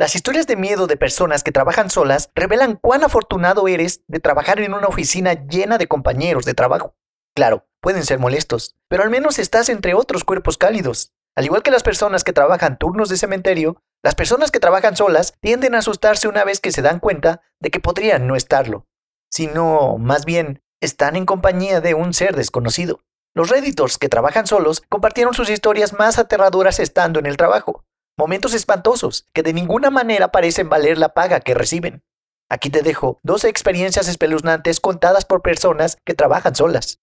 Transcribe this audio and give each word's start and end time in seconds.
Las 0.00 0.14
historias 0.14 0.46
de 0.46 0.56
miedo 0.56 0.86
de 0.86 0.96
personas 0.96 1.42
que 1.42 1.52
trabajan 1.52 1.90
solas 1.90 2.30
revelan 2.34 2.76
cuán 2.76 3.04
afortunado 3.04 3.68
eres 3.68 4.02
de 4.08 4.18
trabajar 4.18 4.58
en 4.58 4.72
una 4.72 4.86
oficina 4.86 5.34
llena 5.46 5.76
de 5.76 5.88
compañeros 5.88 6.46
de 6.46 6.54
trabajo. 6.54 6.94
Claro, 7.36 7.66
pueden 7.82 8.02
ser 8.02 8.18
molestos, 8.18 8.76
pero 8.88 9.02
al 9.02 9.10
menos 9.10 9.38
estás 9.38 9.68
entre 9.68 9.92
otros 9.92 10.24
cuerpos 10.24 10.56
cálidos. 10.56 11.12
Al 11.36 11.44
igual 11.44 11.62
que 11.62 11.70
las 11.70 11.82
personas 11.82 12.24
que 12.24 12.32
trabajan 12.32 12.78
turnos 12.78 13.10
de 13.10 13.18
cementerio, 13.18 13.82
las 14.02 14.14
personas 14.14 14.50
que 14.50 14.58
trabajan 14.58 14.96
solas 14.96 15.34
tienden 15.42 15.74
a 15.74 15.80
asustarse 15.80 16.28
una 16.28 16.44
vez 16.44 16.60
que 16.60 16.72
se 16.72 16.80
dan 16.80 16.98
cuenta 16.98 17.42
de 17.60 17.70
que 17.70 17.80
podrían 17.80 18.26
no 18.26 18.36
estarlo, 18.36 18.86
sino 19.30 19.98
más 19.98 20.24
bien 20.24 20.62
están 20.80 21.14
en 21.14 21.26
compañía 21.26 21.82
de 21.82 21.92
un 21.92 22.14
ser 22.14 22.36
desconocido. 22.36 23.00
Los 23.34 23.50
redditors 23.50 23.98
que 23.98 24.08
trabajan 24.08 24.46
solos 24.46 24.80
compartieron 24.88 25.34
sus 25.34 25.50
historias 25.50 25.92
más 25.92 26.18
aterradoras 26.18 26.80
estando 26.80 27.18
en 27.20 27.26
el 27.26 27.36
trabajo 27.36 27.84
momentos 28.16 28.54
espantosos 28.54 29.26
que 29.32 29.42
de 29.42 29.52
ninguna 29.52 29.90
manera 29.90 30.30
parecen 30.30 30.68
valer 30.68 30.98
la 30.98 31.14
paga 31.14 31.40
que 31.40 31.54
reciben. 31.54 32.02
Aquí 32.48 32.68
te 32.70 32.82
dejo 32.82 33.20
dos 33.22 33.44
experiencias 33.44 34.08
espeluznantes 34.08 34.80
contadas 34.80 35.24
por 35.24 35.42
personas 35.42 35.98
que 36.04 36.14
trabajan 36.14 36.54
solas. 36.54 37.00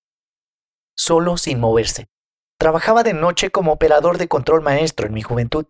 Solo 0.95 1.37
sin 1.37 1.59
moverse. 1.59 2.09
Trabajaba 2.59 3.03
de 3.03 3.13
noche 3.13 3.51
como 3.51 3.71
operador 3.71 4.17
de 4.17 4.27
control 4.27 4.61
maestro 4.61 5.07
en 5.07 5.13
mi 5.13 5.21
juventud. 5.21 5.65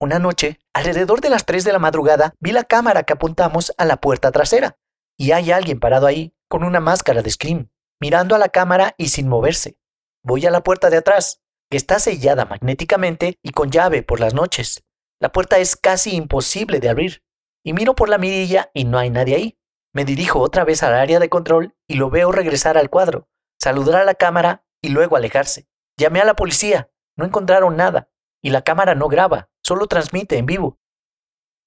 Una 0.00 0.18
noche, 0.18 0.58
alrededor 0.72 1.20
de 1.20 1.28
las 1.28 1.44
3 1.44 1.62
de 1.64 1.72
la 1.72 1.78
madrugada, 1.78 2.34
vi 2.40 2.52
la 2.52 2.64
cámara 2.64 3.02
que 3.02 3.12
apuntamos 3.12 3.74
a 3.76 3.84
la 3.84 3.98
puerta 3.98 4.32
trasera, 4.32 4.78
y 5.18 5.32
hay 5.32 5.52
alguien 5.52 5.78
parado 5.78 6.06
ahí, 6.06 6.34
con 6.48 6.64
una 6.64 6.80
máscara 6.80 7.20
de 7.20 7.30
Scream, 7.30 7.70
mirando 8.00 8.34
a 8.34 8.38
la 8.38 8.48
cámara 8.48 8.94
y 8.96 9.08
sin 9.08 9.28
moverse. 9.28 9.76
Voy 10.24 10.46
a 10.46 10.50
la 10.50 10.62
puerta 10.62 10.88
de 10.88 10.96
atrás, 10.96 11.42
que 11.70 11.76
está 11.76 11.98
sellada 11.98 12.44
magnéticamente 12.44 13.38
y 13.42 13.52
con 13.52 13.70
llave 13.70 14.02
por 14.02 14.20
las 14.20 14.34
noches. 14.34 14.82
La 15.20 15.30
puerta 15.30 15.58
es 15.58 15.76
casi 15.76 16.16
imposible 16.16 16.80
de 16.80 16.88
abrir. 16.88 17.22
Y 17.64 17.72
miro 17.72 17.94
por 17.94 18.08
la 18.08 18.18
mirilla 18.18 18.70
y 18.74 18.84
no 18.84 18.98
hay 18.98 19.10
nadie 19.10 19.36
ahí. 19.36 19.58
Me 19.92 20.04
dirijo 20.04 20.40
otra 20.40 20.64
vez 20.64 20.82
al 20.82 20.94
área 20.94 21.20
de 21.20 21.28
control 21.28 21.76
y 21.86 21.94
lo 21.94 22.10
veo 22.10 22.32
regresar 22.32 22.78
al 22.78 22.90
cuadro, 22.90 23.28
saludar 23.60 24.00
a 24.00 24.04
la 24.04 24.14
cámara 24.14 24.64
y 24.82 24.88
luego 24.88 25.16
alejarse. 25.16 25.68
Llamé 25.96 26.20
a 26.20 26.24
la 26.24 26.34
policía. 26.34 26.90
No 27.16 27.24
encontraron 27.26 27.76
nada. 27.76 28.08
Y 28.42 28.50
la 28.50 28.62
cámara 28.62 28.94
no 28.94 29.08
graba, 29.08 29.50
solo 29.62 29.86
transmite 29.86 30.38
en 30.38 30.46
vivo. 30.46 30.80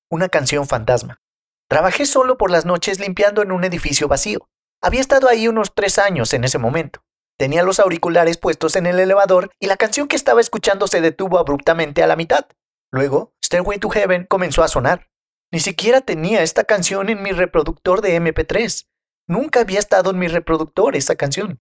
Una 0.09 0.29
canción 0.29 0.67
fantasma. 0.67 1.21
Trabajé 1.69 2.05
solo 2.05 2.37
por 2.37 2.49
las 2.49 2.65
noches 2.65 2.99
limpiando 2.99 3.41
en 3.41 3.51
un 3.51 3.63
edificio 3.63 4.07
vacío. 4.07 4.49
Había 4.81 5.01
estado 5.01 5.29
ahí 5.29 5.47
unos 5.47 5.73
tres 5.75 5.99
años 5.99 6.33
en 6.33 6.43
ese 6.43 6.57
momento. 6.57 7.05
Tenía 7.43 7.63
los 7.63 7.81
auriculares 7.81 8.37
puestos 8.37 8.77
en 8.77 8.85
el 8.85 8.97
elevador 9.01 9.51
y 9.59 9.67
la 9.67 9.75
canción 9.75 10.07
que 10.07 10.15
estaba 10.15 10.39
escuchando 10.39 10.87
se 10.87 11.01
detuvo 11.01 11.37
abruptamente 11.37 12.01
a 12.01 12.07
la 12.07 12.15
mitad. 12.15 12.45
Luego, 12.89 13.33
Stairway 13.43 13.79
to 13.79 13.89
Heaven 13.89 14.25
comenzó 14.27 14.63
a 14.63 14.69
sonar. 14.69 15.09
Ni 15.51 15.59
siquiera 15.59 15.99
tenía 15.99 16.41
esta 16.41 16.63
canción 16.63 17.09
en 17.09 17.21
mi 17.21 17.33
reproductor 17.33 17.99
de 17.99 18.15
MP3. 18.15 18.87
Nunca 19.27 19.59
había 19.59 19.79
estado 19.79 20.11
en 20.11 20.19
mi 20.19 20.29
reproductor 20.29 20.95
esa 20.95 21.17
canción. 21.17 21.59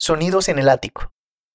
Sonidos 0.00 0.48
en 0.48 0.58
el 0.58 0.68
ático. 0.68 1.12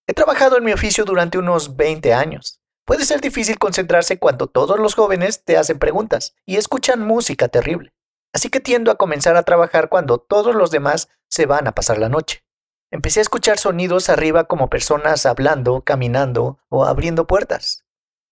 He 0.07 0.13
trabajado 0.13 0.57
en 0.57 0.63
mi 0.63 0.71
oficio 0.71 1.03
durante 1.03 1.37
unos 1.37 1.75
20 1.75 2.13
años. 2.13 2.61
Puede 2.85 3.03
ser 3.03 3.19
difícil 3.19 3.59
concentrarse 3.59 4.19
cuando 4.19 4.47
todos 4.47 4.79
los 4.79 4.95
jóvenes 4.95 5.43
te 5.43 5.57
hacen 5.57 5.79
preguntas 5.79 6.33
y 6.45 6.55
escuchan 6.55 7.05
música 7.05 7.49
terrible. 7.49 7.93
Así 8.33 8.49
que 8.49 8.61
tiendo 8.61 8.89
a 8.89 8.95
comenzar 8.95 9.35
a 9.35 9.43
trabajar 9.43 9.89
cuando 9.89 10.17
todos 10.17 10.55
los 10.55 10.71
demás 10.71 11.09
se 11.27 11.45
van 11.45 11.67
a 11.67 11.73
pasar 11.73 11.97
la 11.97 12.07
noche. 12.07 12.46
Empecé 12.89 13.19
a 13.19 13.23
escuchar 13.23 13.57
sonidos 13.57 14.09
arriba 14.09 14.45
como 14.45 14.69
personas 14.69 15.25
hablando, 15.25 15.81
caminando 15.81 16.59
o 16.69 16.85
abriendo 16.85 17.27
puertas. 17.27 17.83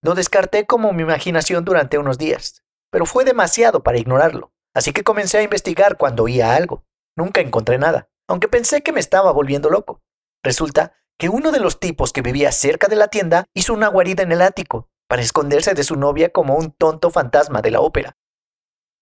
Lo 0.02 0.16
descarté 0.16 0.66
como 0.66 0.94
mi 0.94 1.04
imaginación 1.04 1.66
durante 1.66 1.98
unos 1.98 2.18
días, 2.18 2.64
pero 2.90 3.06
fue 3.06 3.26
demasiado 3.26 3.84
para 3.84 3.98
ignorarlo, 3.98 4.54
así 4.74 4.94
que 4.94 5.04
comencé 5.04 5.40
a 5.40 5.44
investigar 5.44 5.98
cuando 5.98 6.24
oía 6.24 6.56
algo. 6.56 6.86
Nunca 7.18 7.42
encontré 7.42 7.78
nada, 7.78 8.08
aunque 8.30 8.48
pensé 8.48 8.82
que 8.82 8.94
me 8.94 9.02
estaba 9.02 9.34
volviendo 9.34 9.70
loco. 9.70 10.02
Resulta 10.42 10.94
que 11.18 11.28
uno 11.28 11.52
de 11.52 11.60
los 11.60 11.82
tipos 11.82 12.14
que 12.14 12.22
vivía 12.22 12.54
cerca 12.54 12.88
de 12.88 12.96
la 12.96 13.10
tienda 13.10 13.46
hizo 13.54 13.74
una 13.74 13.90
guarida 13.90 14.24
en 14.24 14.32
el 14.32 14.42
ático 14.42 14.90
para 15.10 15.22
esconderse 15.22 15.74
de 15.74 15.84
su 15.84 15.98
novia 15.98 16.30
como 16.30 16.56
un 16.56 16.72
tonto 16.72 17.10
fantasma 17.10 17.62
de 17.62 17.72
la 17.72 17.82
ópera. 17.82 18.16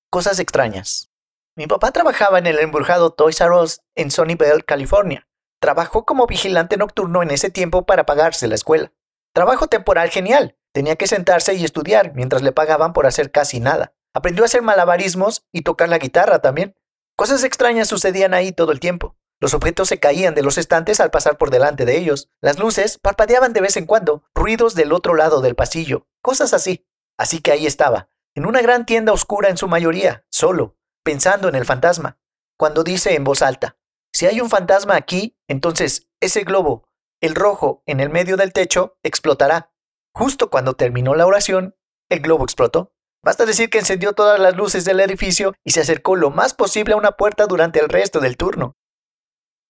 Cosas 0.10 0.40
extrañas. 0.40 1.12
Mi 1.56 1.68
papá 1.68 1.92
trabajaba 1.92 2.40
en 2.40 2.48
el 2.48 2.58
embrujado 2.58 3.12
Toys 3.12 3.40
R 3.40 3.52
Us 3.52 3.82
en 3.96 4.10
Sunnyvale, 4.10 4.64
California. 4.64 5.28
Trabajó 5.64 6.06
como 6.06 6.28
vigilante 6.28 6.76
nocturno 6.78 7.24
en 7.24 7.32
ese 7.32 7.50
tiempo 7.50 7.86
para 7.86 8.06
pagarse 8.06 8.48
la 8.48 8.56
escuela. 8.56 8.92
Trabajo 9.34 9.68
temporal 9.68 10.10
genial, 10.10 10.58
Tenía 10.74 10.96
que 10.96 11.08
sentarse 11.08 11.54
y 11.54 11.64
estudiar 11.64 12.14
mientras 12.16 12.42
le 12.42 12.52
pagaban 12.52 12.94
por 12.94 13.06
hacer 13.06 13.32
casi 13.32 13.60
nada. 13.60 13.94
Aprendió 14.14 14.44
a 14.44 14.48
hacer 14.48 14.64
malabarismos 14.64 15.46
y 15.52 15.62
tocar 15.62 15.88
la 15.88 16.00
guitarra 16.00 16.40
también. 16.40 16.76
Cosas 17.16 17.44
extrañas 17.44 17.88
sucedían 17.88 18.34
ahí 18.34 18.52
todo 18.52 18.72
el 18.72 18.80
tiempo. 18.80 19.16
Los 19.40 19.54
objetos 19.54 19.88
se 19.88 20.00
caían 20.00 20.34
de 20.34 20.42
los 20.42 20.58
estantes 20.58 21.00
al 21.00 21.12
pasar 21.12 21.38
por 21.38 21.52
delante 21.52 21.86
de 21.86 21.98
ellos. 21.98 22.32
Las 22.42 22.58
luces 22.58 22.98
parpadeaban 22.98 23.54
de 23.54 23.62
vez 23.62 23.78
en 23.78 23.86
cuando, 23.86 24.24
ruidos 24.34 24.74
del 24.74 24.92
otro 24.92 25.14
lado 25.14 25.42
del 25.42 25.56
pasillo, 25.56 26.08
cosas 26.24 26.54
así. 26.54 26.88
Así 27.20 27.40
que 27.40 27.52
ahí 27.52 27.68
estaba, 27.68 28.10
en 28.34 28.48
una 28.48 28.62
gran 28.62 28.88
tienda 28.88 29.14
oscura 29.14 29.50
en 29.50 29.58
su 29.58 29.68
mayoría, 29.68 30.26
solo, 30.32 30.76
pensando 31.04 31.50
en 31.50 31.56
el 31.56 31.66
fantasma, 31.66 32.18
cuando 32.58 32.84
dice 32.84 33.14
en 33.14 33.24
voz 33.24 33.44
alta, 33.44 33.78
si 34.14 34.28
hay 34.28 34.40
un 34.42 34.50
fantasma 34.50 34.96
aquí, 34.96 35.36
entonces 35.48 36.08
ese 36.22 36.44
globo, 36.44 36.88
el 37.20 37.36
rojo 37.36 37.84
en 37.86 38.00
el 38.00 38.10
medio 38.10 38.38
del 38.38 38.54
techo, 38.54 38.98
explotará. 39.04 39.72
Justo 40.14 40.50
cuando 40.50 40.76
terminó 40.76 41.16
la 41.16 41.26
oración, 41.26 41.76
el 42.10 42.20
globo 42.20 42.44
explotó. 42.44 42.94
Basta 43.24 43.46
decir 43.46 43.70
que 43.70 43.80
encendió 43.80 44.14
todas 44.14 44.40
las 44.40 44.56
luces 44.56 44.86
del 44.86 45.00
edificio 45.00 45.56
y 45.64 45.72
se 45.72 45.82
acercó 45.82 46.16
lo 46.16 46.30
más 46.30 46.54
posible 46.54 46.94
a 46.94 46.98
una 46.98 47.14
puerta 47.14 47.48
durante 47.48 47.80
el 47.80 47.90
resto 47.90 48.20
del 48.20 48.38
turno. 48.38 48.76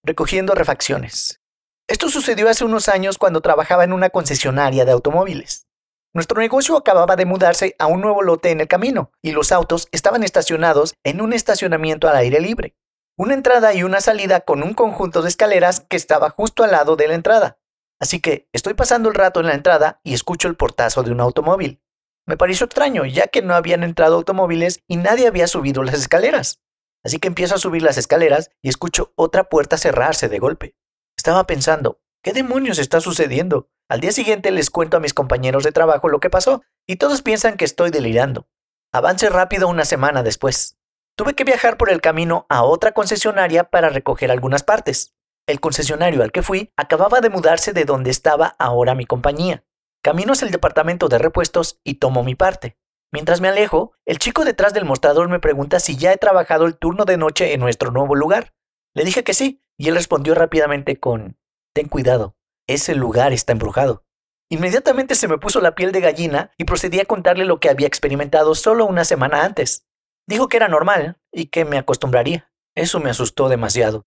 Recogiendo 0.04 0.56
refacciones. 0.56 1.40
Esto 1.88 2.10
sucedió 2.10 2.50
hace 2.50 2.66
unos 2.66 2.90
años 2.90 3.18
cuando 3.18 3.42
trabajaba 3.42 3.84
en 3.84 3.94
una 3.94 4.10
concesionaria 4.10 4.84
de 4.84 4.92
automóviles. 4.92 5.68
Nuestro 6.14 6.42
negocio 6.42 6.76
acababa 6.76 7.16
de 7.16 7.26
mudarse 7.26 7.76
a 7.80 7.88
un 7.88 8.02
nuevo 8.02 8.22
lote 8.22 8.52
en 8.52 8.60
el 8.60 8.68
camino 8.68 9.12
y 9.22 9.32
los 9.32 9.52
autos 9.52 9.88
estaban 9.92 10.24
estacionados 10.24 10.96
en 11.04 11.22
un 11.22 11.34
estacionamiento 11.34 12.08
al 12.08 12.18
aire 12.18 12.40
libre. 12.40 12.76
Una 13.16 13.36
entrada 13.36 13.76
y 13.76 13.84
una 13.84 14.02
salida 14.02 14.40
con 14.42 14.64
un 14.64 14.74
conjunto 14.74 15.22
de 15.22 15.30
escaleras 15.30 15.82
que 15.82 15.98
estaba 15.98 16.32
justo 16.32 16.64
al 16.64 16.72
lado 16.72 16.96
de 16.96 17.08
la 17.08 17.14
entrada. 17.14 17.60
Así 18.00 18.20
que 18.20 18.48
estoy 18.54 18.74
pasando 18.74 19.08
el 19.08 19.14
rato 19.14 19.40
en 19.40 19.46
la 19.46 19.54
entrada 19.54 20.02
y 20.04 20.16
escucho 20.16 20.48
el 20.48 20.56
portazo 20.56 21.04
de 21.04 21.12
un 21.12 21.20
automóvil. 21.20 21.80
Me 22.26 22.38
pareció 22.38 22.66
extraño, 22.66 23.06
ya 23.06 23.28
que 23.28 23.44
no 23.44 23.54
habían 23.54 23.84
entrado 23.84 24.16
automóviles 24.16 24.82
y 24.88 24.98
nadie 24.98 25.28
había 25.28 25.46
subido 25.46 25.84
las 25.84 25.94
escaleras. 25.94 26.64
Así 27.04 27.20
que 27.20 27.28
empiezo 27.28 27.54
a 27.54 27.60
subir 27.60 27.84
las 27.84 28.00
escaleras 28.00 28.50
y 28.64 28.70
escucho 28.70 29.14
otra 29.16 29.44
puerta 29.44 29.78
cerrarse 29.78 30.28
de 30.28 30.40
golpe. 30.40 30.76
Estaba 31.16 31.46
pensando, 31.46 32.02
¿qué 32.24 32.34
demonios 32.34 32.80
está 32.80 33.00
sucediendo? 33.00 33.70
Al 33.90 34.00
día 34.00 34.12
siguiente 34.12 34.50
les 34.50 34.72
cuento 34.72 34.98
a 34.98 35.00
mis 35.00 35.14
compañeros 35.14 35.64
de 35.64 35.72
trabajo 35.72 36.10
lo 36.10 36.20
que 36.20 36.32
pasó 36.32 36.64
y 36.88 36.96
todos 36.96 37.22
piensan 37.22 37.58
que 37.58 37.66
estoy 37.66 37.92
delirando. 37.92 38.48
Avance 38.92 39.30
rápido 39.30 39.68
una 39.68 39.86
semana 39.86 40.24
después. 40.24 40.80
Tuve 41.16 41.36
que 41.36 41.44
viajar 41.44 41.78
por 41.78 41.92
el 41.92 42.02
camino 42.02 42.48
a 42.50 42.64
otra 42.64 42.92
concesionaria 42.92 43.66
para 43.66 43.90
recoger 43.90 44.32
algunas 44.32 44.64
partes. 44.64 45.16
El 45.48 45.60
concesionario 45.60 46.24
al 46.24 46.32
que 46.32 46.42
fui 46.42 46.72
acababa 46.76 47.22
de 47.22 47.30
mudarse 47.30 47.72
de 47.72 47.86
donde 47.86 48.10
estaba 48.10 48.56
ahora 48.58 48.96
mi 48.96 49.06
compañía. 49.06 49.64
Camino 50.04 50.34
hacia 50.34 50.48
el 50.48 50.52
departamento 50.52 51.10
de 51.10 51.20
repuestos 51.20 51.80
y 51.84 51.96
tomo 51.96 52.24
mi 52.24 52.34
parte. 52.34 52.78
Mientras 53.12 53.42
me 53.42 53.48
alejo, 53.48 53.94
el 54.06 54.18
chico 54.18 54.44
detrás 54.44 54.74
del 54.74 54.86
mostrador 54.86 55.30
me 55.30 55.40
pregunta 55.40 55.80
si 55.80 55.98
ya 55.98 56.12
he 56.12 56.18
trabajado 56.18 56.66
el 56.66 56.78
turno 56.78 57.06
de 57.06 57.18
noche 57.18 57.54
en 57.54 57.60
nuestro 57.60 57.92
nuevo 57.92 58.16
lugar. 58.16 58.56
Le 58.96 59.06
dije 59.06 59.24
que 59.24 59.36
sí, 59.36 59.62
y 59.78 59.90
él 59.90 59.96
respondió 59.96 60.34
rápidamente 60.34 61.00
con 61.00 61.38
Ten 61.76 61.90
cuidado, 61.90 62.36
ese 62.68 62.96
lugar 62.96 63.34
está 63.34 63.52
embrujado. 63.52 64.04
Inmediatamente 64.50 65.14
se 65.14 65.28
me 65.28 65.38
puso 65.38 65.62
la 65.62 65.76
piel 65.76 65.92
de 65.92 66.02
gallina 66.02 66.52
y 66.58 66.64
procedí 66.64 67.00
a 67.00 67.06
contarle 67.06 67.46
lo 67.46 67.60
que 67.60 67.70
había 67.70 67.88
experimentado 67.88 68.56
solo 68.56 68.86
una 68.88 69.06
semana 69.06 69.44
antes. 69.44 69.86
Dijo 70.28 70.48
que 70.48 70.58
era 70.58 70.68
normal 70.68 71.20
y 71.32 71.48
que 71.48 71.66
me 71.66 71.78
acostumbraría. 71.78 72.52
Eso 72.76 73.00
me 73.00 73.10
asustó 73.10 73.50
demasiado. 73.50 74.06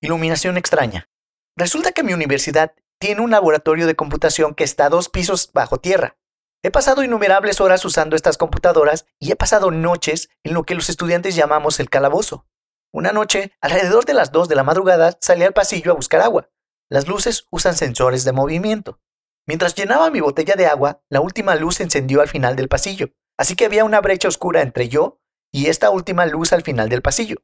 Iluminación 0.00 0.56
extraña. 0.56 1.08
Resulta 1.56 1.92
que 1.92 2.02
mi 2.02 2.14
universidad 2.14 2.74
tiene 2.98 3.20
un 3.20 3.30
laboratorio 3.30 3.86
de 3.86 3.96
computación 3.96 4.54
que 4.54 4.64
está 4.64 4.88
dos 4.88 5.08
pisos 5.08 5.50
bajo 5.52 5.78
tierra. 5.78 6.16
He 6.62 6.70
pasado 6.70 7.02
innumerables 7.02 7.60
horas 7.60 7.84
usando 7.84 8.16
estas 8.16 8.36
computadoras 8.36 9.06
y 9.18 9.32
he 9.32 9.36
pasado 9.36 9.70
noches 9.70 10.28
en 10.42 10.54
lo 10.54 10.64
que 10.64 10.74
los 10.74 10.90
estudiantes 10.90 11.34
llamamos 11.34 11.80
el 11.80 11.88
calabozo. 11.88 12.46
Una 12.92 13.12
noche, 13.12 13.52
alrededor 13.60 14.04
de 14.04 14.14
las 14.14 14.32
2 14.32 14.48
de 14.48 14.56
la 14.56 14.64
madrugada, 14.64 15.16
salí 15.20 15.44
al 15.44 15.52
pasillo 15.52 15.92
a 15.92 15.94
buscar 15.94 16.20
agua. 16.20 16.50
Las 16.90 17.08
luces 17.08 17.46
usan 17.50 17.76
sensores 17.76 18.24
de 18.24 18.32
movimiento. 18.32 19.00
Mientras 19.46 19.74
llenaba 19.74 20.10
mi 20.10 20.20
botella 20.20 20.54
de 20.54 20.66
agua, 20.66 21.02
la 21.08 21.20
última 21.20 21.54
luz 21.54 21.76
se 21.76 21.84
encendió 21.84 22.20
al 22.20 22.28
final 22.28 22.56
del 22.56 22.68
pasillo, 22.68 23.10
así 23.40 23.56
que 23.56 23.64
había 23.64 23.84
una 23.84 24.02
brecha 24.02 24.28
oscura 24.28 24.60
entre 24.60 24.90
yo 24.90 25.18
y 25.50 25.68
esta 25.68 25.88
última 25.88 26.26
luz 26.26 26.52
al 26.52 26.62
final 26.62 26.90
del 26.90 27.00
pasillo. 27.00 27.36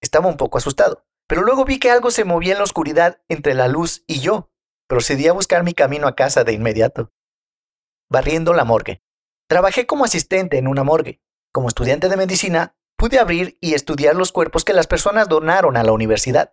Estaba 0.00 0.26
un 0.26 0.38
poco 0.38 0.56
asustado. 0.56 1.06
Pero 1.28 1.42
luego 1.42 1.66
vi 1.66 1.78
que 1.78 1.90
algo 1.90 2.10
se 2.10 2.24
movía 2.24 2.52
en 2.52 2.58
la 2.58 2.64
oscuridad 2.64 3.20
entre 3.28 3.52
la 3.52 3.68
luz 3.68 4.02
y 4.06 4.20
yo. 4.20 4.50
Procedí 4.88 5.28
a 5.28 5.34
buscar 5.34 5.62
mi 5.62 5.74
camino 5.74 6.06
a 6.06 6.16
casa 6.16 6.42
de 6.42 6.54
inmediato. 6.54 7.12
Barriendo 8.10 8.54
la 8.54 8.64
morgue. 8.64 9.02
Trabajé 9.46 9.86
como 9.86 10.06
asistente 10.06 10.56
en 10.56 10.68
una 10.68 10.84
morgue. 10.84 11.22
Como 11.52 11.68
estudiante 11.68 12.08
de 12.08 12.16
medicina, 12.16 12.74
pude 12.96 13.18
abrir 13.18 13.58
y 13.60 13.74
estudiar 13.74 14.16
los 14.16 14.32
cuerpos 14.32 14.64
que 14.64 14.72
las 14.72 14.86
personas 14.86 15.28
donaron 15.28 15.76
a 15.76 15.82
la 15.82 15.92
universidad. 15.92 16.50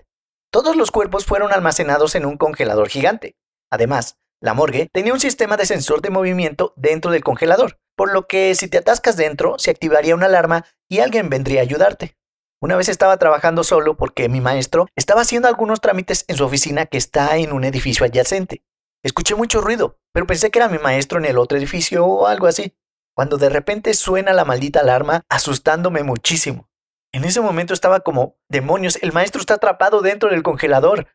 Todos 0.51 0.75
los 0.75 0.91
cuerpos 0.91 1.25
fueron 1.25 1.53
almacenados 1.53 2.15
en 2.15 2.25
un 2.25 2.37
congelador 2.37 2.89
gigante. 2.89 3.37
Además, 3.71 4.19
la 4.41 4.53
morgue 4.53 4.89
tenía 4.93 5.13
un 5.13 5.19
sistema 5.19 5.57
de 5.57 5.65
sensor 5.65 6.01
de 6.01 6.09
movimiento 6.09 6.73
dentro 6.77 7.11
del 7.11 7.23
congelador, 7.23 7.77
por 7.97 8.13
lo 8.13 8.27
que 8.27 8.55
si 8.55 8.67
te 8.67 8.77
atascas 8.77 9.17
dentro 9.17 9.59
se 9.59 9.71
activaría 9.71 10.15
una 10.15 10.27
alarma 10.27 10.65
y 10.89 10.99
alguien 10.99 11.29
vendría 11.29 11.59
a 11.59 11.63
ayudarte. 11.63 12.15
Una 12.61 12.75
vez 12.75 12.89
estaba 12.89 13.17
trabajando 13.17 13.63
solo 13.63 13.97
porque 13.97 14.29
mi 14.29 14.41
maestro 14.41 14.87
estaba 14.95 15.21
haciendo 15.21 15.47
algunos 15.47 15.81
trámites 15.81 16.25
en 16.27 16.37
su 16.37 16.45
oficina 16.45 16.85
que 16.85 16.97
está 16.97 17.37
en 17.37 17.53
un 17.53 17.63
edificio 17.63 18.05
adyacente. 18.05 18.63
Escuché 19.03 19.35
mucho 19.35 19.61
ruido, 19.61 19.97
pero 20.13 20.27
pensé 20.27 20.51
que 20.51 20.59
era 20.59 20.67
mi 20.67 20.77
maestro 20.77 21.19
en 21.19 21.25
el 21.25 21.37
otro 21.37 21.57
edificio 21.57 22.05
o 22.05 22.27
algo 22.27 22.47
así, 22.47 22.75
cuando 23.15 23.37
de 23.37 23.49
repente 23.49 23.93
suena 23.93 24.33
la 24.33 24.45
maldita 24.45 24.81
alarma 24.81 25.23
asustándome 25.29 26.03
muchísimo. 26.03 26.69
En 27.13 27.23
ese 27.23 27.41
momento 27.41 27.73
estaba 27.73 28.01
como, 28.01 28.37
demonios, 28.49 28.97
el 29.01 29.13
maestro 29.13 29.41
está 29.41 29.55
atrapado 29.55 30.01
dentro 30.01 30.29
del 30.29 30.43
congelador. 30.43 31.07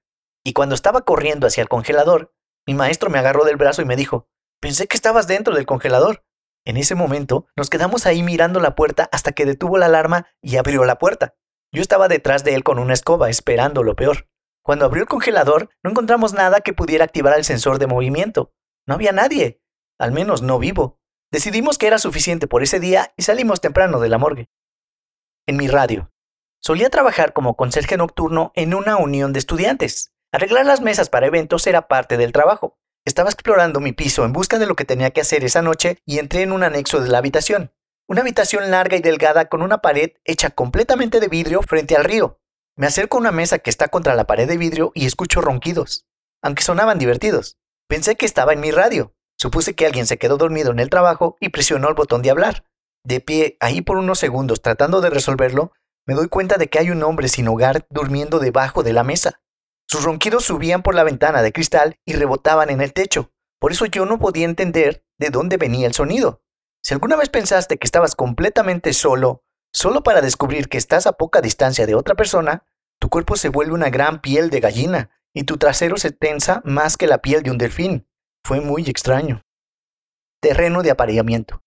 Y 0.45 0.53
cuando 0.53 0.75
estaba 0.75 1.03
corriendo 1.03 1.47
hacia 1.47 1.63
el 1.63 1.69
congelador, 1.69 2.35
mi 2.67 2.75
maestro 2.75 3.11
me 3.11 3.19
agarró 3.19 3.45
del 3.45 3.57
brazo 3.57 3.83
y 3.83 3.85
me 3.85 3.97
dijo, 3.97 4.29
pensé 4.61 4.87
que 4.87 4.97
estabas 4.97 5.27
dentro 5.27 5.55
del 5.55 5.67
congelador. 5.67 6.25
En 6.65 6.77
ese 6.77 6.95
momento 6.95 7.47
nos 7.57 7.69
quedamos 7.69 8.07
ahí 8.07 8.23
mirando 8.23 8.61
la 8.61 8.75
puerta 8.75 9.09
hasta 9.13 9.33
que 9.33 9.45
detuvo 9.45 9.77
la 9.77 9.87
alarma 9.87 10.27
y 10.41 10.57
abrió 10.57 10.85
la 10.85 10.99
puerta. 10.99 11.35
Yo 11.73 11.83
estaba 11.83 12.09
detrás 12.09 12.45
de 12.45 12.55
él 12.55 12.65
con 12.65 12.79
una 12.79 12.95
escoba 12.95 13.29
esperando 13.29 13.83
lo 13.83 13.97
peor. 13.97 14.29
Cuando 14.63 14.87
abrió 14.87 15.03
el 15.03 15.09
congelador 15.09 15.69
no 15.83 15.91
encontramos 15.91 16.33
nada 16.33 16.61
que 16.61 16.73
pudiera 16.73 17.05
activar 17.05 17.37
el 17.37 17.45
sensor 17.45 17.79
de 17.79 17.87
movimiento. 17.87 18.55
No 18.87 18.95
había 18.95 19.13
nadie, 19.13 19.61
al 19.99 20.13
menos 20.13 20.41
no 20.41 20.59
vivo. 20.59 20.99
Decidimos 21.31 21.77
que 21.77 21.87
era 21.87 21.99
suficiente 21.99 22.47
por 22.47 22.63
ese 22.63 22.81
día 22.81 23.13
y 23.17 23.23
salimos 23.23 23.61
temprano 23.61 24.01
de 24.01 24.09
la 24.09 24.19
morgue. 24.19 24.49
En 25.47 25.57
mi 25.57 25.69
radio. 25.69 26.13
Solía 26.63 26.89
trabajar 26.89 27.35
como 27.35 27.57
conserje 27.57 27.99
nocturno 27.99 28.53
en 28.55 28.73
una 28.73 28.97
unión 28.97 29.35
de 29.35 29.41
estudiantes. 29.41 30.14
Arreglar 30.35 30.67
las 30.67 30.81
mesas 30.81 31.11
para 31.11 31.29
eventos 31.29 31.65
era 31.69 31.87
parte 31.87 32.17
del 32.17 32.33
trabajo. 32.33 32.77
Estaba 33.05 33.31
explorando 33.31 33.79
mi 33.79 33.93
piso 33.93 34.25
en 34.25 34.33
busca 34.33 34.59
de 34.59 34.67
lo 34.67 34.75
que 34.75 34.85
tenía 34.85 35.13
que 35.13 35.21
hacer 35.21 35.45
esa 35.45 35.63
noche 35.63 35.99
y 36.05 36.19
entré 36.19 36.43
en 36.43 36.51
un 36.51 36.65
anexo 36.65 37.01
de 37.01 37.09
la 37.09 37.19
habitación. 37.19 37.73
Una 38.09 38.23
habitación 38.23 38.69
larga 38.73 38.97
y 38.97 39.01
delgada 39.01 39.45
con 39.45 39.63
una 39.63 39.79
pared 39.79 40.11
hecha 40.25 40.51
completamente 40.51 41.21
de 41.21 41.29
vidrio 41.29 41.63
frente 41.63 41.95
al 41.95 42.03
río. 42.03 42.41
Me 42.77 42.89
acerco 42.89 43.17
a 43.17 43.21
una 43.21 43.31
mesa 43.31 43.61
que 43.61 43.71
está 43.71 43.87
contra 43.87 44.17
la 44.17 44.27
pared 44.27 44.49
de 44.49 44.57
vidrio 44.57 44.91
y 44.93 45.07
escucho 45.07 45.41
ronquidos, 45.41 46.09
aunque 46.43 46.65
sonaban 46.65 46.99
divertidos. 46.99 47.57
Pensé 47.87 48.17
que 48.17 48.27
estaba 48.27 48.55
en 48.55 48.61
mi 48.61 48.73
radio. 48.73 49.15
Supuse 49.39 49.77
que 49.77 49.87
alguien 49.87 50.09
se 50.09 50.19
quedó 50.19 50.37
dormido 50.37 50.73
en 50.73 50.81
el 50.81 50.91
trabajo 50.91 51.37
y 51.39 51.51
presionó 51.51 51.89
el 51.89 51.95
botón 51.95 52.23
de 52.23 52.31
hablar. 52.31 52.65
De 53.05 53.21
pie, 53.21 53.57
ahí 53.61 53.83
por 53.83 53.99
unos 53.99 54.19
segundos 54.19 54.63
tratando 54.63 55.01
de 55.01 55.11
resolverlo, 55.11 55.71
me 56.09 56.15
doy 56.15 56.27
cuenta 56.27 56.57
de 56.57 56.69
que 56.69 56.81
hay 56.81 56.91
un 56.91 57.05
hombre 57.05 57.29
sin 57.29 57.47
hogar 57.47 57.87
durmiendo 57.89 58.41
debajo 58.41 58.83
de 58.83 58.95
la 58.95 59.05
mesa. 59.05 59.44
Sus 59.89 60.05
ronquidos 60.05 60.45
subían 60.45 60.83
por 60.83 60.95
la 60.95 61.05
ventana 61.05 61.43
de 61.43 61.53
cristal 61.53 61.97
y 62.05 62.15
rebotaban 62.15 62.71
en 62.71 62.81
el 62.81 62.93
techo. 62.93 63.33
Por 63.61 63.73
eso 63.73 63.87
yo 63.87 64.07
no 64.07 64.19
podía 64.19 64.45
entender 64.45 65.05
de 65.19 65.31
dónde 65.31 65.57
venía 65.57 65.87
el 65.87 65.95
sonido. 65.95 66.43
Si 66.83 66.95
alguna 66.95 67.17
vez 67.17 67.29
pensaste 67.29 67.79
que 67.79 67.87
estabas 67.87 68.15
completamente 68.15 68.93
solo, 68.93 69.45
solo 69.73 70.03
para 70.03 70.21
descubrir 70.21 70.69
que 70.69 70.79
estás 70.79 71.07
a 71.07 71.13
poca 71.13 71.41
distancia 71.41 71.87
de 71.87 71.95
otra 71.95 72.15
persona, 72.15 72.67
tu 73.01 73.09
cuerpo 73.09 73.37
se 73.37 73.49
vuelve 73.49 73.73
una 73.73 73.91
gran 73.91 74.21
piel 74.21 74.51
de 74.51 74.61
gallina 74.61 75.11
y 75.35 75.45
tu 75.45 75.57
trasero 75.57 75.97
se 75.97 76.11
tensa 76.11 76.61
más 76.65 76.97
que 76.97 77.07
la 77.07 77.19
piel 77.19 77.43
de 77.43 77.51
un 77.51 77.59
delfín. 77.59 78.07
Fue 78.45 78.61
muy 78.61 78.85
extraño. 78.89 79.43
Terreno 80.41 80.83
de 80.83 80.91
apareamiento. 80.91 81.63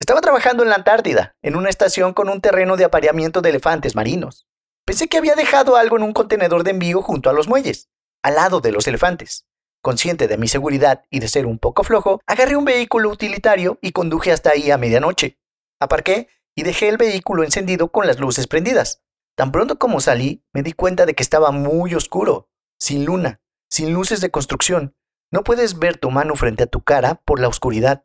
Estaba 0.00 0.20
trabajando 0.20 0.62
en 0.62 0.70
la 0.70 0.76
Antártida, 0.76 1.36
en 1.42 1.54
una 1.54 1.68
estación 1.68 2.14
con 2.14 2.28
un 2.28 2.40
terreno 2.40 2.76
de 2.76 2.84
apareamiento 2.84 3.40
de 3.40 3.50
elefantes 3.50 3.94
marinos. 3.94 4.48
Pensé 4.92 5.08
que 5.08 5.16
había 5.16 5.36
dejado 5.36 5.76
algo 5.76 5.96
en 5.96 6.02
un 6.02 6.12
contenedor 6.12 6.64
de 6.64 6.72
envío 6.72 7.00
junto 7.00 7.30
a 7.30 7.32
los 7.32 7.48
muelles, 7.48 7.88
al 8.22 8.34
lado 8.34 8.60
de 8.60 8.72
los 8.72 8.86
elefantes. 8.86 9.46
Consciente 9.80 10.28
de 10.28 10.36
mi 10.36 10.48
seguridad 10.48 11.06
y 11.08 11.20
de 11.20 11.28
ser 11.28 11.46
un 11.46 11.58
poco 11.58 11.82
flojo, 11.82 12.20
agarré 12.26 12.56
un 12.56 12.66
vehículo 12.66 13.08
utilitario 13.08 13.78
y 13.80 13.92
conduje 13.92 14.32
hasta 14.32 14.50
ahí 14.50 14.70
a 14.70 14.76
medianoche. 14.76 15.38
Aparqué 15.80 16.28
y 16.54 16.62
dejé 16.62 16.90
el 16.90 16.98
vehículo 16.98 17.42
encendido 17.42 17.88
con 17.88 18.06
las 18.06 18.20
luces 18.20 18.46
prendidas. 18.46 19.02
Tan 19.34 19.50
pronto 19.50 19.78
como 19.78 19.98
salí, 19.98 20.44
me 20.52 20.62
di 20.62 20.74
cuenta 20.74 21.06
de 21.06 21.14
que 21.14 21.22
estaba 21.22 21.52
muy 21.52 21.94
oscuro, 21.94 22.50
sin 22.78 23.06
luna, 23.06 23.40
sin 23.70 23.94
luces 23.94 24.20
de 24.20 24.30
construcción. 24.30 24.94
No 25.30 25.42
puedes 25.42 25.78
ver 25.78 25.96
tu 25.96 26.10
mano 26.10 26.36
frente 26.36 26.64
a 26.64 26.66
tu 26.66 26.82
cara 26.82 27.14
por 27.24 27.40
la 27.40 27.48
oscuridad. 27.48 28.02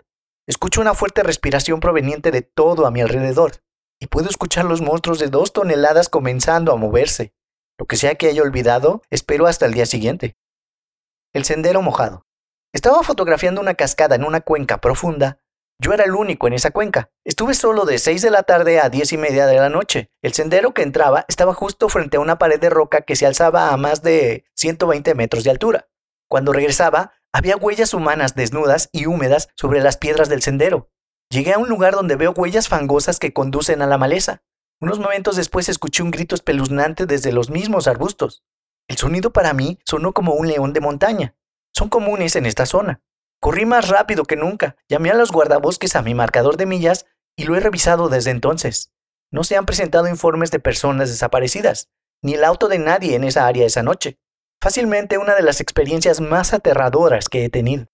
Escucho 0.48 0.80
una 0.80 0.94
fuerte 0.94 1.22
respiración 1.22 1.82
proveniente 1.82 2.32
de 2.32 2.44
todo 2.44 2.88
a 2.88 2.92
mi 2.92 3.02
alrededor 3.02 3.62
y 4.00 4.08
puedo 4.08 4.30
escuchar 4.30 4.66
los 4.66 4.82
monstruos 4.82 5.20
de 5.20 5.28
dos 5.28 5.54
toneladas 5.54 6.10
comenzando 6.10 6.72
a 6.72 6.76
moverse. 6.76 7.34
Lo 7.78 7.86
que 7.86 7.98
sea 7.98 8.16
que 8.16 8.28
haya 8.28 8.42
olvidado, 8.42 9.02
espero 9.10 9.48
hasta 9.48 9.66
el 9.66 9.74
día 9.74 9.86
siguiente. 9.86 10.38
El 11.34 11.46
sendero 11.46 11.82
mojado. 11.82 12.26
Estaba 12.74 13.04
fotografiando 13.04 13.62
una 13.62 13.76
cascada 13.76 14.16
en 14.16 14.24
una 14.24 14.42
cuenca 14.42 14.80
profunda. 14.80 15.40
Yo 15.80 15.94
era 15.94 16.06
el 16.06 16.16
único 16.16 16.48
en 16.48 16.54
esa 16.54 16.72
cuenca. 16.72 17.12
Estuve 17.24 17.54
solo 17.54 17.86
de 17.86 18.00
6 18.00 18.22
de 18.24 18.32
la 18.32 18.44
tarde 18.44 18.80
a 18.80 18.90
diez 18.90 19.14
y 19.14 19.18
media 19.18 19.46
de 19.46 19.58
la 19.58 19.70
noche. 19.70 20.10
El 20.24 20.34
sendero 20.34 20.74
que 20.74 20.82
entraba 20.82 21.26
estaba 21.28 21.54
justo 21.54 21.88
frente 21.88 22.18
a 22.18 22.20
una 22.20 22.40
pared 22.40 22.60
de 22.60 22.72
roca 22.72 23.02
que 23.02 23.16
se 23.16 23.28
alzaba 23.28 23.72
a 23.72 23.78
más 23.78 24.02
de 24.02 24.46
120 24.56 25.14
metros 25.14 25.44
de 25.44 25.52
altura. 25.52 25.88
Cuando 26.28 26.52
regresaba, 26.52 27.14
había 27.32 27.58
huellas 27.58 27.94
humanas 27.94 28.34
desnudas 28.34 28.90
y 28.92 29.06
húmedas 29.06 29.50
sobre 29.56 29.82
las 29.82 29.98
piedras 29.98 30.30
del 30.30 30.42
sendero. 30.42 30.90
Llegué 31.30 31.54
a 31.54 31.58
un 31.58 31.68
lugar 31.68 31.94
donde 31.94 32.16
veo 32.16 32.32
huellas 32.32 32.70
fangosas 32.70 33.20
que 33.20 33.34
conducen 33.34 33.82
a 33.82 33.88
la 33.88 33.98
maleza. 33.98 34.44
Unos 34.80 35.00
momentos 35.00 35.36
después 35.36 35.68
escuché 35.68 36.02
un 36.04 36.12
grito 36.12 36.36
espeluznante 36.36 37.06
desde 37.06 37.34
los 37.34 37.50
mismos 37.50 37.88
arbustos. 37.88 38.44
El 38.88 38.98
sonido 38.98 39.34
para 39.34 39.54
mí 39.54 39.80
sonó 39.86 40.14
como 40.14 40.36
un 40.36 40.48
león 40.48 40.72
de 40.72 40.80
montaña. 40.80 41.36
Son 41.74 41.90
comunes 41.90 42.36
en 42.38 42.46
esta 42.46 42.66
zona. 42.66 43.02
Corrí 43.42 43.66
más 43.66 43.90
rápido 43.90 44.24
que 44.24 44.38
nunca, 44.38 44.78
llamé 44.88 45.12
a 45.12 45.16
los 45.16 45.32
guardabosques 45.32 45.96
a 45.96 46.02
mi 46.02 46.16
marcador 46.16 46.56
de 46.58 46.66
millas 46.66 47.06
y 47.36 47.44
lo 47.44 47.56
he 47.56 47.60
revisado 47.60 48.08
desde 48.08 48.32
entonces. 48.32 48.94
No 49.30 49.44
se 49.44 49.58
han 49.58 49.66
presentado 49.66 50.08
informes 50.08 50.50
de 50.52 50.60
personas 50.60 51.10
desaparecidas, 51.10 51.90
ni 52.24 52.36
el 52.36 52.44
auto 52.46 52.70
de 52.70 52.80
nadie 52.80 53.16
en 53.16 53.26
esa 53.26 53.46
área 53.46 53.66
esa 53.66 53.84
noche. 53.84 54.18
Fácilmente 54.62 55.18
una 55.18 55.36
de 55.36 55.44
las 55.44 55.60
experiencias 55.60 56.22
más 56.22 56.54
aterradoras 56.54 57.30
que 57.30 57.46
he 57.46 57.50
tenido. 57.50 57.88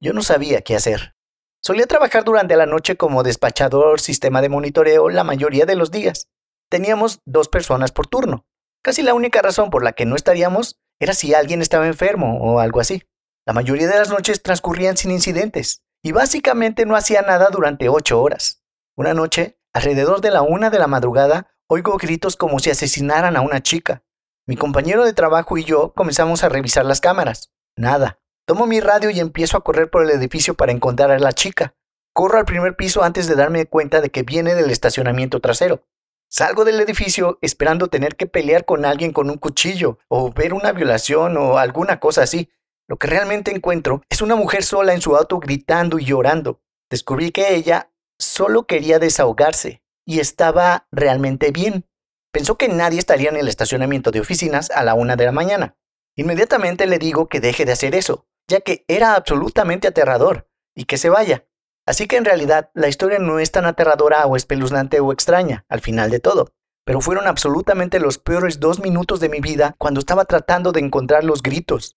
Yo 0.00 0.14
no 0.14 0.22
sabía 0.22 0.62
qué 0.62 0.74
hacer. 0.74 1.14
Solía 1.62 1.86
trabajar 1.86 2.24
durante 2.24 2.56
la 2.56 2.66
noche 2.66 2.96
como 2.96 3.22
despachador 3.22 4.00
sistema 4.00 4.40
de 4.40 4.48
monitoreo 4.48 5.10
la 5.10 5.24
mayoría 5.24 5.66
de 5.66 5.76
los 5.76 5.90
días. 5.90 6.28
Teníamos 6.70 7.20
dos 7.26 7.48
personas 7.48 7.92
por 7.92 8.06
turno. 8.06 8.46
Casi 8.82 9.02
la 9.02 9.12
única 9.12 9.42
razón 9.42 9.70
por 9.70 9.84
la 9.84 9.92
que 9.92 10.06
no 10.06 10.16
estaríamos 10.16 10.80
era 10.98 11.12
si 11.12 11.34
alguien 11.34 11.60
estaba 11.60 11.86
enfermo 11.86 12.38
o 12.40 12.60
algo 12.60 12.80
así. 12.80 13.02
La 13.46 13.52
mayoría 13.52 13.88
de 13.88 13.98
las 13.98 14.08
noches 14.08 14.42
transcurrían 14.42 14.96
sin 14.96 15.10
incidentes 15.10 15.82
y 16.02 16.12
básicamente 16.12 16.86
no 16.86 16.96
hacía 16.96 17.20
nada 17.22 17.48
durante 17.50 17.88
ocho 17.88 18.22
horas. 18.22 18.62
Una 18.96 19.12
noche, 19.12 19.58
alrededor 19.74 20.20
de 20.20 20.30
la 20.30 20.42
una 20.42 20.70
de 20.70 20.78
la 20.78 20.86
madrugada, 20.86 21.52
oigo 21.68 21.96
gritos 21.98 22.36
como 22.36 22.58
si 22.58 22.70
asesinaran 22.70 23.36
a 23.36 23.40
una 23.42 23.62
chica. 23.62 24.02
Mi 24.46 24.56
compañero 24.56 25.04
de 25.04 25.12
trabajo 25.12 25.58
y 25.58 25.64
yo 25.64 25.92
comenzamos 25.92 26.42
a 26.42 26.48
revisar 26.48 26.86
las 26.86 27.00
cámaras. 27.00 27.52
Nada. 27.76 28.19
Tomo 28.50 28.66
mi 28.66 28.80
radio 28.80 29.10
y 29.10 29.20
empiezo 29.20 29.56
a 29.56 29.60
correr 29.62 29.90
por 29.90 30.02
el 30.02 30.10
edificio 30.10 30.54
para 30.54 30.72
encontrar 30.72 31.12
a 31.12 31.20
la 31.20 31.32
chica. 31.32 31.76
Corro 32.12 32.36
al 32.36 32.46
primer 32.46 32.74
piso 32.74 33.04
antes 33.04 33.28
de 33.28 33.36
darme 33.36 33.64
cuenta 33.66 34.00
de 34.00 34.10
que 34.10 34.24
viene 34.24 34.56
del 34.56 34.72
estacionamiento 34.72 35.38
trasero. 35.38 35.86
Salgo 36.28 36.64
del 36.64 36.80
edificio 36.80 37.38
esperando 37.42 37.86
tener 37.86 38.16
que 38.16 38.26
pelear 38.26 38.64
con 38.64 38.84
alguien 38.84 39.12
con 39.12 39.30
un 39.30 39.38
cuchillo 39.38 40.00
o 40.08 40.32
ver 40.32 40.52
una 40.52 40.72
violación 40.72 41.36
o 41.36 41.58
alguna 41.58 42.00
cosa 42.00 42.24
así. 42.24 42.50
Lo 42.88 42.96
que 42.96 43.06
realmente 43.06 43.54
encuentro 43.54 44.02
es 44.10 44.20
una 44.20 44.34
mujer 44.34 44.64
sola 44.64 44.94
en 44.94 45.00
su 45.00 45.14
auto 45.14 45.38
gritando 45.38 46.00
y 46.00 46.06
llorando. 46.06 46.60
Descubrí 46.90 47.30
que 47.30 47.54
ella 47.54 47.92
solo 48.18 48.66
quería 48.66 48.98
desahogarse 48.98 49.80
y 50.04 50.18
estaba 50.18 50.88
realmente 50.90 51.52
bien. 51.52 51.86
Pensó 52.32 52.58
que 52.58 52.66
nadie 52.66 52.98
estaría 52.98 53.30
en 53.30 53.36
el 53.36 53.46
estacionamiento 53.46 54.10
de 54.10 54.18
oficinas 54.18 54.72
a 54.72 54.82
la 54.82 54.94
una 54.94 55.14
de 55.14 55.26
la 55.26 55.30
mañana. 55.30 55.76
Inmediatamente 56.16 56.88
le 56.88 56.98
digo 56.98 57.28
que 57.28 57.38
deje 57.38 57.64
de 57.64 57.72
hacer 57.72 57.94
eso, 57.94 58.26
ya 58.50 58.60
que 58.60 58.84
era 58.88 59.14
absolutamente 59.14 59.88
aterrador, 59.88 60.48
y 60.74 60.84
que 60.84 60.98
se 60.98 61.08
vaya. 61.08 61.46
Así 61.86 62.06
que 62.06 62.16
en 62.16 62.24
realidad 62.24 62.70
la 62.74 62.88
historia 62.88 63.18
no 63.18 63.38
es 63.38 63.50
tan 63.50 63.64
aterradora 63.64 64.26
o 64.26 64.36
espeluznante 64.36 65.00
o 65.00 65.12
extraña, 65.12 65.64
al 65.68 65.80
final 65.80 66.10
de 66.10 66.20
todo, 66.20 66.52
pero 66.84 67.00
fueron 67.00 67.26
absolutamente 67.26 68.00
los 68.00 68.18
peores 68.18 68.60
dos 68.60 68.80
minutos 68.80 69.20
de 69.20 69.28
mi 69.28 69.40
vida 69.40 69.74
cuando 69.78 70.00
estaba 70.00 70.24
tratando 70.24 70.72
de 70.72 70.80
encontrar 70.80 71.24
los 71.24 71.42
gritos. 71.42 71.96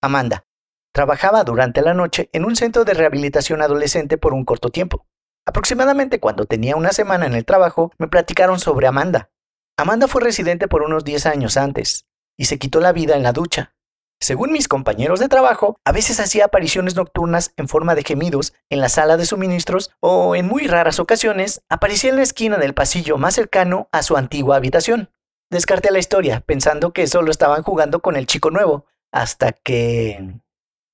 Amanda. 0.00 0.46
Trabajaba 0.94 1.44
durante 1.44 1.82
la 1.82 1.94
noche 1.94 2.30
en 2.32 2.44
un 2.44 2.56
centro 2.56 2.84
de 2.84 2.94
rehabilitación 2.94 3.60
adolescente 3.60 4.16
por 4.16 4.32
un 4.32 4.44
corto 4.44 4.70
tiempo. 4.70 5.06
Aproximadamente 5.46 6.18
cuando 6.18 6.46
tenía 6.46 6.76
una 6.76 6.92
semana 6.92 7.26
en 7.26 7.34
el 7.34 7.44
trabajo, 7.44 7.92
me 7.98 8.08
platicaron 8.08 8.58
sobre 8.58 8.86
Amanda. 8.86 9.30
Amanda 9.76 10.08
fue 10.08 10.22
residente 10.22 10.66
por 10.66 10.82
unos 10.82 11.04
10 11.04 11.26
años 11.26 11.56
antes, 11.56 12.06
y 12.36 12.46
se 12.46 12.58
quitó 12.58 12.80
la 12.80 12.92
vida 12.92 13.16
en 13.16 13.22
la 13.22 13.32
ducha. 13.32 13.74
Según 14.20 14.50
mis 14.50 14.66
compañeros 14.66 15.20
de 15.20 15.28
trabajo, 15.28 15.78
a 15.84 15.92
veces 15.92 16.18
hacía 16.18 16.46
apariciones 16.46 16.96
nocturnas 16.96 17.52
en 17.56 17.68
forma 17.68 17.94
de 17.94 18.02
gemidos 18.02 18.52
en 18.68 18.80
la 18.80 18.88
sala 18.88 19.16
de 19.16 19.24
suministros 19.24 19.90
o 20.00 20.34
en 20.34 20.46
muy 20.46 20.66
raras 20.66 20.98
ocasiones 20.98 21.62
aparecía 21.68 22.10
en 22.10 22.16
la 22.16 22.22
esquina 22.22 22.58
del 22.58 22.74
pasillo 22.74 23.16
más 23.16 23.34
cercano 23.34 23.88
a 23.92 24.02
su 24.02 24.16
antigua 24.16 24.56
habitación. 24.56 25.10
Descarté 25.50 25.92
la 25.92 26.00
historia, 26.00 26.40
pensando 26.40 26.92
que 26.92 27.06
solo 27.06 27.30
estaban 27.30 27.62
jugando 27.62 28.00
con 28.00 28.16
el 28.16 28.26
chico 28.26 28.50
nuevo, 28.50 28.86
hasta 29.12 29.52
que... 29.52 30.40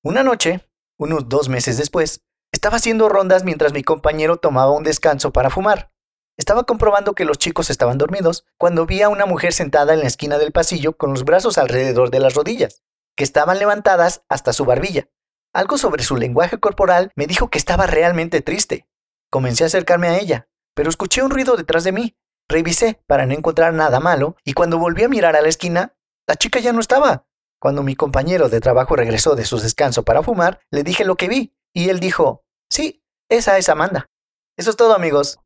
Una 0.03 0.23
noche, 0.23 0.61
unos 0.97 1.27
dos 1.27 1.49
meses 1.49 1.77
después, 1.77 2.21
estaba 2.53 2.77
haciendo 2.77 3.09
rondas 3.09 3.43
mientras 3.43 3.73
mi 3.73 3.83
compañero 3.83 4.37
tomaba 4.37 4.71
un 4.71 4.83
descanso 4.83 5.33
para 5.33 5.49
fumar. 5.49 5.91
Estaba 6.37 6.63
comprobando 6.63 7.15
que 7.15 7.25
los 7.25 7.37
chicos 7.37 7.69
estaban 7.69 7.97
dormidos 7.97 8.45
cuando 8.57 8.85
vi 8.85 9.01
a 9.01 9.09
una 9.09 9.25
mujer 9.25 9.51
sentada 9.51 9.93
en 9.93 10.01
la 10.01 10.07
esquina 10.07 10.37
del 10.37 10.51
pasillo 10.51 10.95
con 10.95 11.09
los 11.09 11.25
brazos 11.25 11.57
alrededor 11.57 12.11
de 12.11 12.19
las 12.19 12.33
rodillas, 12.33 12.83
que 13.15 13.23
estaban 13.23 13.59
levantadas 13.59 14.23
hasta 14.29 14.53
su 14.53 14.65
barbilla. 14.65 15.09
Algo 15.53 15.77
sobre 15.77 16.03
su 16.03 16.17
lenguaje 16.17 16.59
corporal 16.59 17.11
me 17.15 17.27
dijo 17.27 17.49
que 17.49 17.57
estaba 17.57 17.87
realmente 17.87 18.41
triste. 18.41 18.87
Comencé 19.29 19.63
a 19.63 19.67
acercarme 19.67 20.09
a 20.09 20.17
ella, 20.17 20.49
pero 20.73 20.89
escuché 20.89 21.23
un 21.23 21.31
ruido 21.31 21.55
detrás 21.55 21.83
de 21.83 21.91
mí. 21.91 22.17
Revisé 22.47 23.01
para 23.07 23.25
no 23.25 23.33
encontrar 23.33 23.73
nada 23.73 23.99
malo 23.99 24.35
y 24.43 24.53
cuando 24.53 24.77
volví 24.77 25.03
a 25.03 25.09
mirar 25.09 25.35
a 25.35 25.41
la 25.41 25.47
esquina, 25.47 25.95
la 26.27 26.35
chica 26.35 26.59
ya 26.59 26.73
no 26.73 26.79
estaba. 26.79 27.25
Cuando 27.59 27.83
mi 27.83 27.95
compañero 27.95 28.49
de 28.49 28.59
trabajo 28.59 28.95
regresó 28.95 29.35
de 29.35 29.45
su 29.45 29.57
descanso 29.59 30.03
para 30.03 30.21
fumar, 30.21 30.59
le 30.69 30.83
dije 30.83 31.05
lo 31.05 31.15
que 31.15 31.27
vi 31.27 31.55
y 31.73 31.89
él 31.89 31.99
dijo, 31.99 32.45
sí, 32.69 33.03
esa 33.29 33.57
es 33.57 33.69
Amanda. 33.69 34.07
Eso 34.57 34.69
es 34.69 34.75
todo 34.75 34.93
amigos. 34.93 35.39